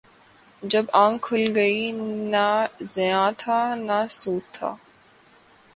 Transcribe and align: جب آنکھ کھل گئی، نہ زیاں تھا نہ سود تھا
جب 0.63 0.85
آنکھ 0.93 1.21
کھل 1.27 1.43
گئی، 1.55 1.91
نہ 2.31 2.47
زیاں 2.93 3.31
تھا 3.37 3.59
نہ 3.75 3.99
سود 4.09 4.43
تھا 4.53 4.75